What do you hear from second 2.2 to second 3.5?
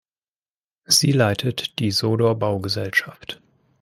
Baugesellschaft.